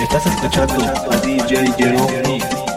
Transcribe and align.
Estás 0.00 0.26
escuchando 0.26 0.74
a 1.10 1.16
DJ 1.16 1.72
Jerome 1.76 2.67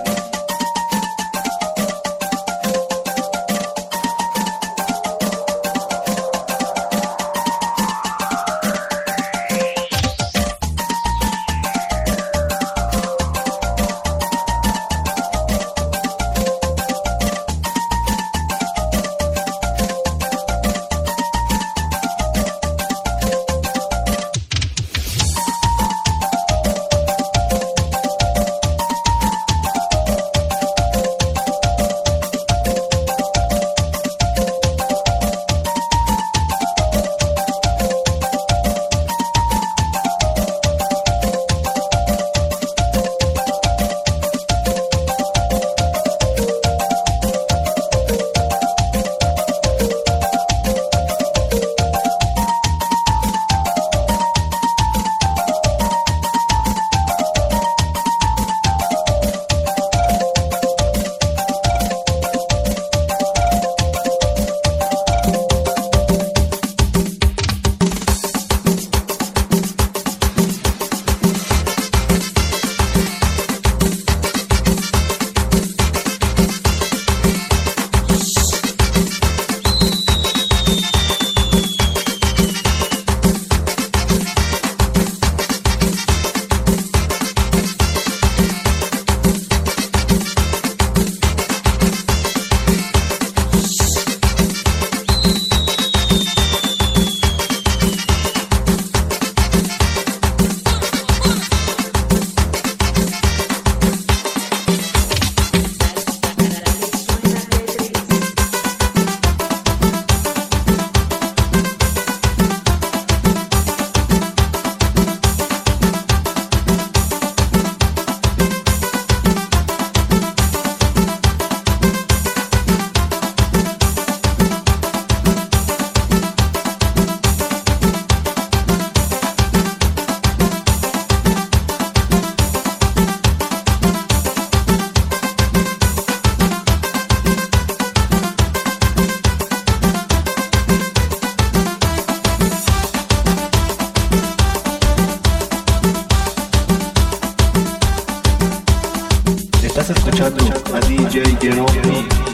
Escuchando 150.21 150.75
a 150.75 150.79
DJ 150.81 151.23
Neron. 151.41 152.30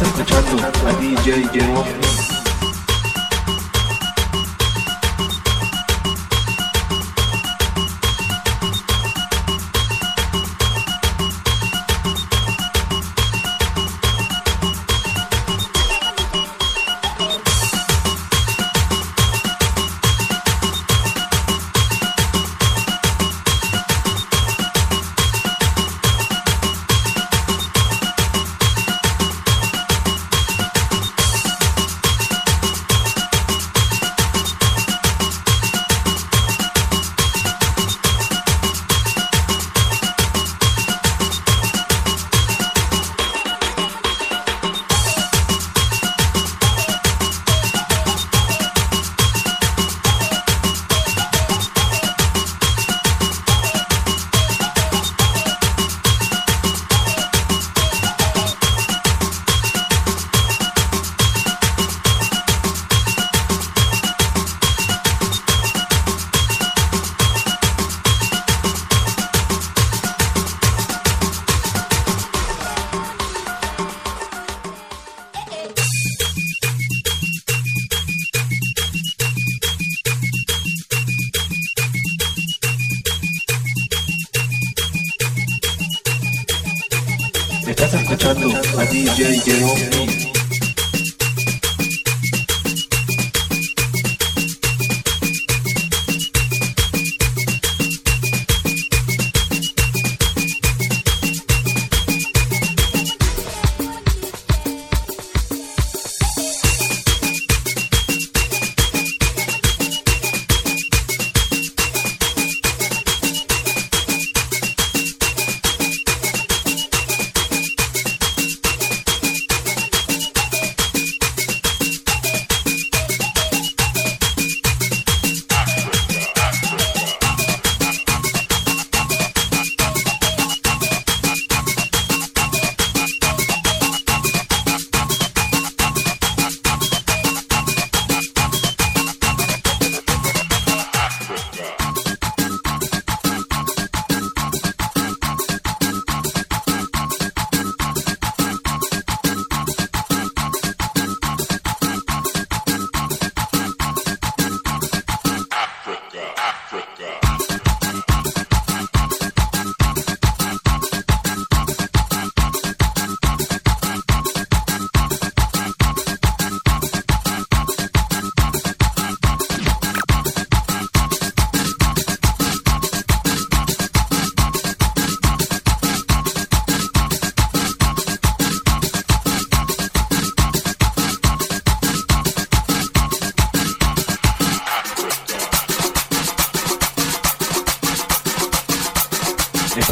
Estás 0.00 0.16
escuchando 0.16 0.62
a 0.86 0.92
DJ 1.00 1.44
Neron. 1.52 2.27
Escuchando 88.18 88.48
a 88.76 88.84
DJ 88.86 89.42
Neron. 89.46 90.27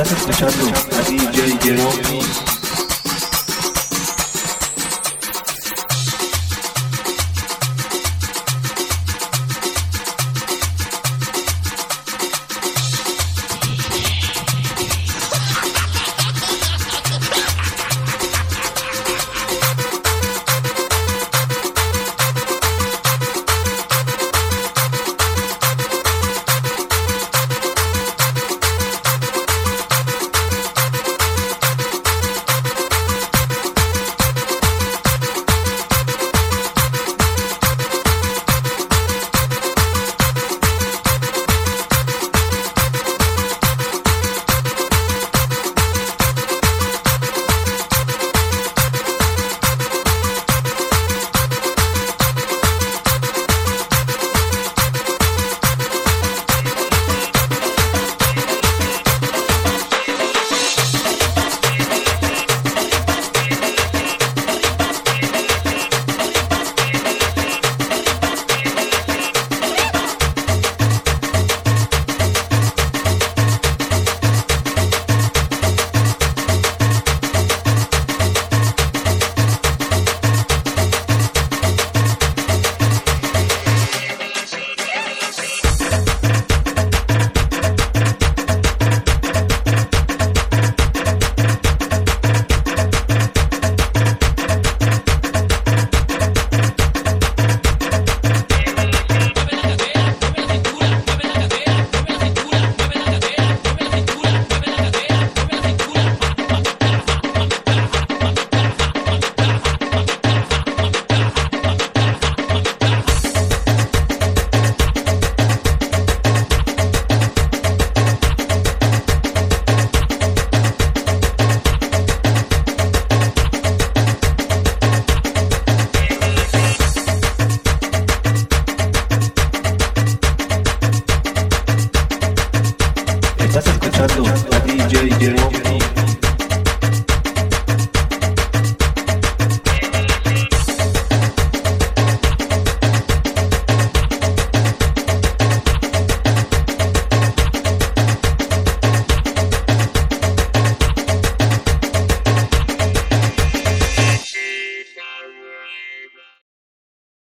دست 0.07 0.27
به 0.27 0.35
چند 0.35 0.75
از 1.01 1.11
این 1.11 1.31
جای 1.33 2.46